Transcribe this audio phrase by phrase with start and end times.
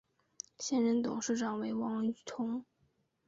[0.57, 2.65] 现任董事长为王炯。